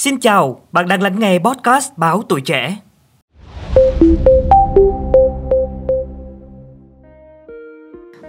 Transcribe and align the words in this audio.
Xin 0.00 0.20
chào, 0.20 0.60
bạn 0.72 0.88
đang 0.88 1.02
lắng 1.02 1.18
nghe 1.18 1.38
podcast 1.38 1.92
Báo 1.96 2.22
Tuổi 2.28 2.40
Trẻ. 2.40 2.76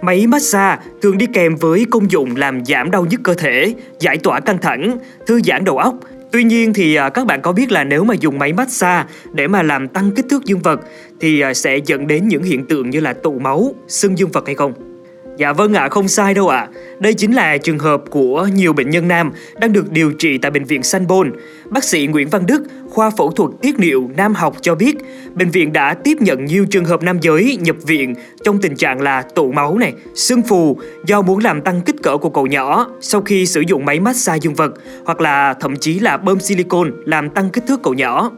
Máy 0.02 0.26
massage 0.26 0.82
thường 1.02 1.18
đi 1.18 1.26
kèm 1.32 1.56
với 1.56 1.86
công 1.90 2.10
dụng 2.10 2.36
làm 2.36 2.64
giảm 2.64 2.90
đau 2.90 3.04
nhức 3.04 3.20
cơ 3.24 3.34
thể, 3.34 3.74
giải 4.00 4.18
tỏa 4.18 4.40
căng 4.40 4.58
thẳng, 4.58 4.98
thư 5.26 5.40
giãn 5.40 5.64
đầu 5.64 5.78
óc. 5.78 5.94
Tuy 6.32 6.44
nhiên 6.44 6.74
thì 6.74 6.94
à, 6.94 7.08
các 7.08 7.26
bạn 7.26 7.42
có 7.42 7.52
biết 7.52 7.72
là 7.72 7.84
nếu 7.84 8.04
mà 8.04 8.14
dùng 8.14 8.38
máy 8.38 8.52
massage 8.52 9.08
để 9.32 9.48
mà 9.48 9.62
làm 9.62 9.88
tăng 9.88 10.10
kích 10.10 10.26
thước 10.30 10.44
dương 10.44 10.60
vật 10.60 10.80
thì 11.20 11.40
à, 11.40 11.54
sẽ 11.54 11.78
dẫn 11.86 12.06
đến 12.06 12.28
những 12.28 12.42
hiện 12.42 12.66
tượng 12.66 12.90
như 12.90 13.00
là 13.00 13.12
tụ 13.12 13.38
máu, 13.38 13.74
sưng 13.88 14.18
dương 14.18 14.30
vật 14.30 14.46
hay 14.46 14.54
không? 14.54 14.91
Dạ 15.36 15.52
vâng 15.52 15.74
ạ, 15.74 15.82
à, 15.82 15.88
không 15.88 16.08
sai 16.08 16.34
đâu 16.34 16.48
ạ. 16.48 16.58
À. 16.58 16.68
Đây 16.98 17.14
chính 17.14 17.34
là 17.34 17.58
trường 17.58 17.78
hợp 17.78 18.02
của 18.10 18.48
nhiều 18.54 18.72
bệnh 18.72 18.90
nhân 18.90 19.08
nam 19.08 19.32
đang 19.60 19.72
được 19.72 19.92
điều 19.92 20.12
trị 20.12 20.38
tại 20.38 20.50
bệnh 20.50 20.64
viện 20.64 20.82
Sanh 20.82 21.08
Pôn. 21.08 21.32
Bác 21.70 21.84
sĩ 21.84 22.06
Nguyễn 22.06 22.28
Văn 22.28 22.46
Đức, 22.46 22.62
khoa 22.90 23.10
phẫu 23.10 23.30
thuật 23.30 23.50
tiết 23.60 23.78
niệu 23.78 24.10
nam 24.16 24.34
học 24.34 24.56
cho 24.60 24.74
biết, 24.74 24.96
bệnh 25.34 25.50
viện 25.50 25.72
đã 25.72 25.94
tiếp 25.94 26.16
nhận 26.20 26.44
nhiều 26.44 26.66
trường 26.70 26.84
hợp 26.84 27.02
nam 27.02 27.18
giới 27.20 27.58
nhập 27.60 27.76
viện 27.86 28.14
trong 28.44 28.58
tình 28.60 28.76
trạng 28.76 29.00
là 29.00 29.22
tụ 29.22 29.52
máu 29.52 29.78
này, 29.78 29.92
sưng 30.14 30.42
phù 30.42 30.78
do 31.06 31.22
muốn 31.22 31.38
làm 31.38 31.60
tăng 31.60 31.80
kích 31.80 31.96
cỡ 32.02 32.16
của 32.16 32.30
cậu 32.30 32.46
nhỏ 32.46 32.86
sau 33.00 33.20
khi 33.20 33.46
sử 33.46 33.60
dụng 33.60 33.84
máy 33.84 34.00
massage 34.00 34.38
dương 34.42 34.54
vật 34.54 34.74
hoặc 35.04 35.20
là 35.20 35.54
thậm 35.54 35.76
chí 35.76 35.98
là 35.98 36.16
bơm 36.16 36.40
silicone 36.40 36.90
làm 37.04 37.30
tăng 37.30 37.50
kích 37.50 37.64
thước 37.66 37.80
cậu 37.82 37.94
nhỏ. 37.94 38.30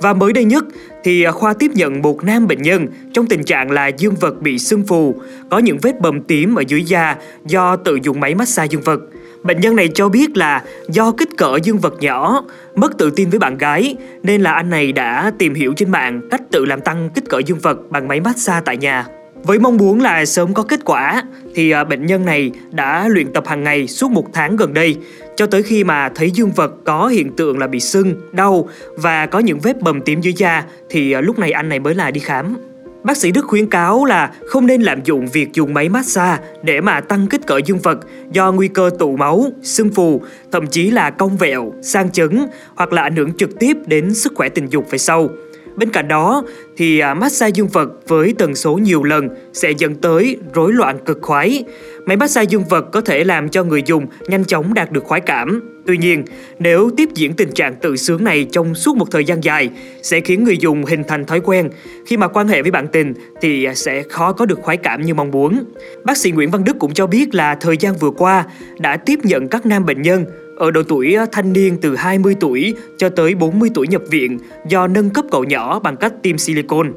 Và 0.00 0.12
mới 0.12 0.32
đây 0.32 0.44
nhất 0.44 0.64
thì 1.04 1.22
à, 1.22 1.32
khoa 1.32 1.54
tiếp 1.54 1.70
nhận 1.74 2.02
một 2.02 2.24
nam 2.24 2.46
bệnh 2.46 2.62
nhân 2.62 2.86
trong 3.14 3.26
tình 3.26 3.44
trạng 3.44 3.70
là 3.70 3.86
dương 3.86 4.14
vật 4.14 4.42
bị 4.42 4.58
sưng 4.58 4.86
phù, 4.86 5.14
có 5.50 5.58
những 5.58 5.78
vết 5.82 6.00
bầm 6.00 6.22
tím 6.22 6.54
ở 6.54 6.62
dưới 6.68 6.82
da 6.82 7.16
do 7.46 7.76
tự 7.76 7.98
dùng 8.02 8.20
máy 8.20 8.34
massage 8.34 8.68
dương 8.70 8.82
vật. 8.82 9.00
Bệnh 9.42 9.60
nhân 9.60 9.76
này 9.76 9.88
cho 9.94 10.08
biết 10.08 10.36
là 10.36 10.64
do 10.88 11.12
kích 11.12 11.28
cỡ 11.36 11.58
dương 11.62 11.78
vật 11.78 11.94
nhỏ, 12.00 12.44
mất 12.74 12.98
tự 12.98 13.10
tin 13.10 13.30
với 13.30 13.38
bạn 13.38 13.58
gái 13.58 13.96
nên 14.22 14.40
là 14.40 14.52
anh 14.52 14.70
này 14.70 14.92
đã 14.92 15.32
tìm 15.38 15.54
hiểu 15.54 15.72
trên 15.76 15.90
mạng 15.90 16.20
cách 16.30 16.42
tự 16.50 16.64
làm 16.64 16.80
tăng 16.80 17.10
kích 17.14 17.28
cỡ 17.28 17.38
dương 17.38 17.58
vật 17.58 17.78
bằng 17.90 18.08
máy 18.08 18.20
massage 18.20 18.62
tại 18.64 18.76
nhà. 18.76 19.06
Với 19.42 19.58
mong 19.58 19.76
muốn 19.76 20.00
là 20.00 20.26
sớm 20.26 20.54
có 20.54 20.62
kết 20.62 20.80
quả 20.84 21.22
thì 21.54 21.70
à, 21.70 21.84
bệnh 21.84 22.06
nhân 22.06 22.24
này 22.24 22.50
đã 22.70 23.08
luyện 23.08 23.32
tập 23.32 23.44
hàng 23.46 23.64
ngày 23.64 23.86
suốt 23.86 24.10
một 24.10 24.26
tháng 24.32 24.56
gần 24.56 24.74
đây 24.74 24.96
cho 25.36 25.46
tới 25.46 25.62
khi 25.62 25.84
mà 25.84 26.08
thấy 26.08 26.30
dương 26.30 26.52
vật 26.52 26.72
có 26.84 27.06
hiện 27.06 27.36
tượng 27.36 27.58
là 27.58 27.66
bị 27.66 27.80
sưng, 27.80 28.14
đau 28.32 28.68
và 28.96 29.26
có 29.26 29.38
những 29.38 29.60
vết 29.60 29.82
bầm 29.82 30.00
tím 30.00 30.20
dưới 30.20 30.34
da 30.36 30.64
thì 30.90 31.12
à, 31.12 31.20
lúc 31.20 31.38
này 31.38 31.52
anh 31.52 31.68
này 31.68 31.78
mới 31.78 31.94
là 31.94 32.10
đi 32.10 32.20
khám. 32.20 32.56
Bác 33.02 33.16
sĩ 33.16 33.30
Đức 33.30 33.44
khuyến 33.44 33.66
cáo 33.66 34.04
là 34.04 34.30
không 34.46 34.66
nên 34.66 34.82
lạm 34.82 35.04
dụng 35.04 35.26
việc 35.26 35.48
dùng 35.52 35.74
máy 35.74 35.88
massage 35.88 36.42
để 36.62 36.80
mà 36.80 37.00
tăng 37.00 37.26
kích 37.26 37.46
cỡ 37.46 37.58
dương 37.66 37.78
vật 37.78 37.98
do 38.32 38.52
nguy 38.52 38.68
cơ 38.68 38.90
tụ 38.98 39.16
máu, 39.16 39.44
sưng 39.62 39.90
phù, 39.90 40.22
thậm 40.52 40.66
chí 40.66 40.90
là 40.90 41.10
cong 41.10 41.36
vẹo, 41.36 41.72
sang 41.82 42.10
chấn 42.10 42.46
hoặc 42.74 42.92
là 42.92 43.02
ảnh 43.02 43.16
hưởng 43.16 43.32
trực 43.32 43.58
tiếp 43.58 43.76
đến 43.86 44.14
sức 44.14 44.32
khỏe 44.36 44.48
tình 44.48 44.66
dục 44.70 44.90
về 44.90 44.98
sau. 44.98 45.28
Bên 45.76 45.90
cạnh 45.90 46.08
đó 46.08 46.42
thì 46.76 46.98
à, 46.98 47.14
massage 47.14 47.50
dương 47.54 47.68
vật 47.68 47.88
với 48.08 48.34
tần 48.38 48.54
số 48.54 48.74
nhiều 48.74 49.02
lần 49.02 49.28
sẽ 49.52 49.70
dẫn 49.70 49.94
tới 49.94 50.36
rối 50.54 50.72
loạn 50.72 50.98
cực 51.06 51.18
khoái. 51.22 51.64
Máy 52.06 52.16
massage 52.16 52.46
dương 52.48 52.64
vật 52.64 52.84
có 52.92 53.00
thể 53.00 53.24
làm 53.24 53.48
cho 53.48 53.64
người 53.64 53.82
dùng 53.86 54.06
nhanh 54.28 54.44
chóng 54.44 54.74
đạt 54.74 54.92
được 54.92 55.04
khoái 55.04 55.20
cảm. 55.20 55.62
Tuy 55.86 55.98
nhiên, 55.98 56.24
nếu 56.58 56.90
tiếp 56.96 57.08
diễn 57.14 57.32
tình 57.32 57.52
trạng 57.52 57.74
tự 57.74 57.96
sướng 57.96 58.24
này 58.24 58.46
trong 58.52 58.74
suốt 58.74 58.96
một 58.96 59.10
thời 59.10 59.24
gian 59.24 59.44
dài 59.44 59.70
sẽ 60.02 60.20
khiến 60.20 60.44
người 60.44 60.58
dùng 60.58 60.84
hình 60.84 61.02
thành 61.08 61.24
thói 61.24 61.40
quen. 61.40 61.68
Khi 62.06 62.16
mà 62.16 62.28
quan 62.28 62.48
hệ 62.48 62.62
với 62.62 62.70
bạn 62.70 62.86
tình 62.92 63.14
thì 63.40 63.64
à, 63.64 63.74
sẽ 63.74 64.02
khó 64.02 64.32
có 64.32 64.46
được 64.46 64.58
khoái 64.62 64.76
cảm 64.76 65.02
như 65.02 65.14
mong 65.14 65.30
muốn. 65.30 65.64
Bác 66.04 66.16
sĩ 66.16 66.30
Nguyễn 66.30 66.50
Văn 66.50 66.64
Đức 66.64 66.76
cũng 66.78 66.94
cho 66.94 67.06
biết 67.06 67.34
là 67.34 67.54
thời 67.54 67.76
gian 67.76 67.96
vừa 67.96 68.10
qua 68.10 68.44
đã 68.78 68.96
tiếp 68.96 69.18
nhận 69.22 69.48
các 69.48 69.66
nam 69.66 69.86
bệnh 69.86 70.02
nhân 70.02 70.24
ở 70.60 70.70
độ 70.70 70.82
tuổi 70.82 71.16
thanh 71.32 71.52
niên 71.52 71.76
từ 71.80 71.96
20 71.96 72.36
tuổi 72.40 72.74
cho 72.98 73.08
tới 73.08 73.34
40 73.34 73.70
tuổi 73.74 73.88
nhập 73.88 74.02
viện 74.10 74.38
do 74.68 74.86
nâng 74.86 75.10
cấp 75.10 75.24
cậu 75.30 75.44
nhỏ 75.44 75.78
bằng 75.78 75.96
cách 75.96 76.12
tiêm 76.22 76.38
silicone. 76.38 76.88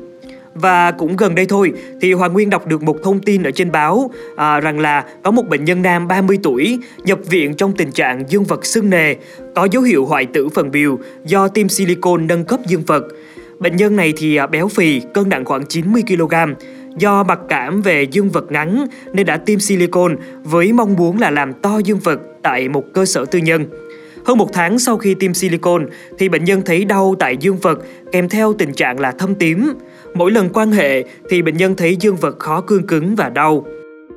Và 0.56 0.92
cũng 0.92 1.16
gần 1.16 1.36
đây 1.36 1.46
thôi 1.46 1.74
thì 2.02 2.14
Hoàng 2.14 2.34
Nguyên 2.34 2.50
đọc 2.50 2.68
được 2.68 2.84
một 2.84 2.98
thông 3.04 3.20
tin 3.20 3.44
ở 3.44 3.52
trên 3.52 3.72
báo 3.72 4.12
à, 4.36 4.60
rằng 4.60 4.80
là 4.80 5.06
có 5.24 5.32
một 5.32 5.44
bệnh 5.50 5.66
nhân 5.66 5.82
nam 5.82 6.08
30 6.08 6.38
tuổi 6.44 6.80
nhập 7.04 7.20
viện 7.26 7.54
trong 7.54 7.74
tình 7.78 7.92
trạng 7.92 8.24
dương 8.30 8.44
vật 8.44 8.66
sưng 8.66 8.90
nề, 8.90 9.16
có 9.56 9.68
dấu 9.72 9.84
hiệu 9.84 10.06
hoại 10.06 10.26
tử 10.26 10.50
phần 10.50 10.72
biểu 10.72 11.00
do 11.26 11.48
tiêm 11.48 11.70
silicone 11.70 12.26
nâng 12.26 12.46
cấp 12.46 12.60
dương 12.68 12.84
vật. 12.88 13.04
Bệnh 13.60 13.76
nhân 13.76 13.96
này 13.96 14.14
thì 14.18 14.36
à, 14.36 14.48
béo 14.48 14.68
phì, 14.68 15.02
cân 15.14 15.30
nặng 15.30 15.46
khoảng 15.46 15.66
90 15.66 16.04
kg. 16.08 16.34
Do 16.98 17.24
mặc 17.24 17.40
cảm 17.50 17.82
về 17.82 18.04
dương 18.04 18.30
vật 18.30 18.52
ngắn 18.52 18.88
nên 19.14 19.26
đã 19.26 19.38
tiêm 19.38 19.60
silicone 19.60 20.16
với 20.44 20.74
mong 20.74 20.96
muốn 20.96 21.20
là 21.20 21.32
làm 21.32 21.54
to 21.54 21.78
dương 21.78 22.00
vật 22.00 22.20
tại 22.44 22.70
một 22.70 22.86
cơ 22.94 23.06
sở 23.06 23.26
tư 23.26 23.40
nhân. 23.40 23.66
Hơn 24.26 24.38
một 24.38 24.54
tháng 24.54 24.80
sau 24.80 24.98
khi 24.98 25.14
tiêm 25.14 25.34
silicone 25.34 25.86
thì 26.18 26.30
bệnh 26.30 26.44
nhân 26.44 26.62
thấy 26.66 26.86
đau 26.86 27.16
tại 27.20 27.38
dương 27.38 27.58
vật 27.58 27.80
kèm 28.12 28.30
theo 28.30 28.54
tình 28.54 28.74
trạng 28.74 29.00
là 29.00 29.12
thâm 29.12 29.36
tím. 29.36 29.74
Mỗi 30.14 30.32
lần 30.32 30.50
quan 30.54 30.72
hệ 30.72 31.04
thì 31.30 31.42
bệnh 31.42 31.58
nhân 31.58 31.76
thấy 31.76 31.96
dương 31.96 32.16
vật 32.16 32.40
khó 32.40 32.62
cương 32.62 32.88
cứng 32.88 33.16
và 33.16 33.30
đau. 33.30 33.66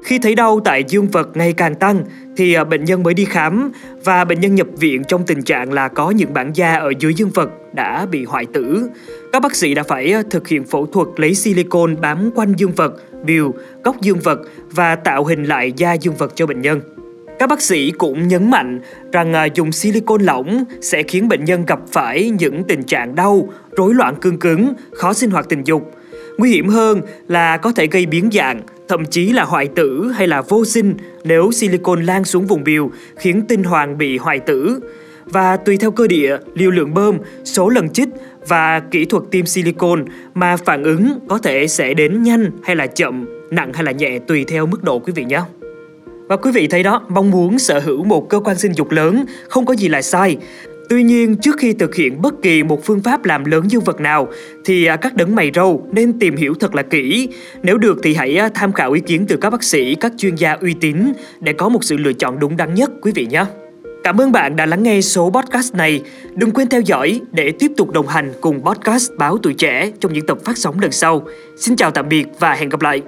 Khi 0.03 0.19
thấy 0.19 0.35
đau 0.35 0.61
tại 0.65 0.85
dương 0.89 1.07
vật 1.09 1.37
ngày 1.37 1.53
càng 1.53 1.75
tăng 1.75 2.05
thì 2.37 2.55
à, 2.55 2.65
bệnh 2.65 2.85
nhân 2.85 3.03
mới 3.03 3.15
đi 3.15 3.25
khám 3.25 3.73
và 4.05 4.25
bệnh 4.25 4.41
nhân 4.41 4.55
nhập 4.55 4.67
viện 4.79 5.05
trong 5.05 5.27
tình 5.27 5.43
trạng 5.43 5.73
là 5.73 5.89
có 5.89 6.11
những 6.11 6.35
bản 6.35 6.53
da 6.55 6.75
ở 6.75 6.93
dưới 6.99 7.15
dương 7.15 7.31
vật 7.31 7.51
đã 7.73 8.07
bị 8.07 8.25
hoại 8.25 8.47
tử. 8.47 8.89
Các 9.33 9.43
bác 9.43 9.55
sĩ 9.55 9.75
đã 9.75 9.83
phải 9.83 10.13
à, 10.13 10.23
thực 10.31 10.49
hiện 10.49 10.65
phẫu 10.65 10.87
thuật 10.87 11.09
lấy 11.17 11.35
silicone 11.35 11.95
bám 11.95 12.31
quanh 12.35 12.53
dương 12.57 12.73
vật, 12.73 13.03
biểu, 13.25 13.55
góc 13.85 14.01
dương 14.01 14.21
vật 14.21 14.39
và 14.71 14.97
tạo 14.97 15.25
hình 15.25 15.45
lại 15.45 15.73
da 15.77 15.93
dương 15.93 16.15
vật 16.15 16.33
cho 16.35 16.47
bệnh 16.47 16.63
nhân. 16.63 16.96
Các 17.39 17.49
bác 17.49 17.63
sĩ 17.63 17.91
cũng 17.91 18.29
nhấn 18.29 18.51
mạnh 18.51 18.81
rằng 19.13 19.33
à, 19.33 19.45
dùng 19.45 19.73
silicone 19.73 20.25
lỏng 20.25 20.65
sẽ 20.81 21.03
khiến 21.03 21.29
bệnh 21.29 21.45
nhân 21.45 21.67
gặp 21.67 21.79
phải 21.93 22.31
những 22.31 22.65
tình 22.65 22.83
trạng 22.83 23.15
đau, 23.15 23.49
rối 23.77 23.95
loạn 23.95 24.15
cương 24.21 24.39
cứng, 24.39 24.73
khó 24.93 25.13
sinh 25.13 25.31
hoạt 25.31 25.49
tình 25.49 25.65
dục. 25.65 25.93
Nguy 26.39 26.51
hiểm 26.51 26.69
hơn 26.69 27.01
là 27.29 27.57
có 27.57 27.73
thể 27.73 27.87
gây 27.87 28.07
biến 28.07 28.31
dạng, 28.33 28.61
thậm 28.89 29.05
chí 29.05 29.33
là 29.33 29.45
hoại 29.45 29.69
tử 29.69 30.13
hay 30.15 30.29
là 30.29 30.43
vô 30.43 30.65
sinh 30.65 30.95
nếu 31.25 31.53
silicone 31.53 32.03
lan 32.03 32.25
xuống 32.25 32.47
vùng 32.47 32.65
biểu 32.65 32.91
khiến 33.17 33.43
tinh 33.49 33.65
hoàng 33.65 33.99
bị 33.99 34.19
hoại 34.19 34.39
tử. 34.39 34.81
Và 35.25 35.57
tùy 35.57 35.77
theo 35.77 35.91
cơ 35.91 36.07
địa, 36.07 36.37
liều 36.55 36.71
lượng 36.71 36.95
bơm, 36.95 37.19
số 37.45 37.69
lần 37.69 37.89
chích 37.89 38.09
và 38.49 38.81
kỹ 38.91 39.05
thuật 39.05 39.23
tiêm 39.31 39.47
silicone 39.47 40.03
mà 40.35 40.57
phản 40.57 40.83
ứng 40.83 41.19
có 41.29 41.39
thể 41.39 41.69
sẽ 41.69 41.95
đến 41.95 42.23
nhanh 42.23 42.51
hay 42.63 42.77
là 42.77 42.87
chậm, 42.87 43.27
nặng 43.51 43.73
hay 43.75 43.85
là 43.85 43.93
nhẹ 43.93 44.19
tùy 44.19 44.45
theo 44.49 44.67
mức 44.67 44.85
độ 44.85 44.99
quý 44.99 45.13
vị 45.17 45.25
nhé. 45.25 45.41
Và 46.29 46.37
quý 46.37 46.51
vị 46.51 46.67
thấy 46.67 46.83
đó, 46.83 47.03
mong 47.09 47.31
muốn 47.31 47.59
sở 47.59 47.79
hữu 47.79 48.05
một 48.05 48.29
cơ 48.29 48.41
quan 48.41 48.59
sinh 48.59 48.73
dục 48.73 48.91
lớn 48.91 49.25
không 49.49 49.67
có 49.67 49.75
gì 49.75 49.89
là 49.89 50.03
sai. 50.03 50.37
Tuy 50.89 51.03
nhiên, 51.03 51.37
trước 51.37 51.57
khi 51.59 51.73
thực 51.73 51.95
hiện 51.95 52.23
bất 52.23 52.35
kỳ 52.43 52.63
một 52.63 52.85
phương 52.85 53.01
pháp 53.01 53.25
làm 53.25 53.45
lớn 53.45 53.71
dương 53.71 53.85
vật 53.85 54.01
nào 54.01 54.29
thì 54.65 54.87
à, 54.87 54.97
các 54.97 55.17
đấng 55.17 55.35
mày 55.35 55.51
râu 55.55 55.87
nên 55.93 56.19
tìm 56.19 56.37
hiểu 56.37 56.55
thật 56.61 56.75
là 56.75 56.83
kỹ. 56.83 57.29
Nếu 57.63 57.79
được 57.79 57.99
thì 58.03 58.15
hãy 58.15 58.37
à, 58.37 58.49
tham 58.55 58.73
khảo 58.73 58.93
ý 58.93 59.01
kiến 59.01 59.25
từ 59.29 59.37
các 59.37 59.51
bác 59.51 59.63
sĩ, 59.63 59.95
các 59.95 60.13
chuyên 60.19 60.35
gia 60.35 60.53
uy 60.53 60.75
tín 60.81 60.97
để 61.41 61.53
có 61.53 61.69
một 61.69 61.85
sự 61.85 61.97
lựa 61.97 62.13
chọn 62.13 62.39
đúng 62.39 62.57
đắn 62.57 62.75
nhất 62.75 62.91
quý 63.03 63.13
vị 63.15 63.27
nhé. 63.31 63.45
Cảm 64.05 64.21
ơn 64.21 64.33
bạn 64.33 64.57
đã 64.57 64.67
lắng 64.67 64.83
nghe 64.83 65.01
số 65.01 65.31
podcast 65.31 65.75
này. 65.75 66.03
Đừng 66.35 66.51
quên 66.51 66.69
theo 66.69 66.81
dõi 66.81 67.21
để 67.33 67.53
tiếp 67.59 67.73
tục 67.77 67.91
đồng 67.91 68.07
hành 68.07 68.33
cùng 68.41 68.65
podcast 68.65 69.13
Báo 69.19 69.39
Tuổi 69.39 69.55
Trẻ 69.55 69.91
trong 70.01 70.13
những 70.13 70.27
tập 70.27 70.39
phát 70.45 70.59
sóng 70.59 70.81
lần 70.81 70.93
sau. 70.93 71.23
Xin 71.57 71.77
chào 71.77 71.91
tạm 71.91 72.09
biệt 72.09 72.27
và 72.39 72.55
hẹn 72.55 72.69
gặp 72.69 72.83
lại. 72.83 73.03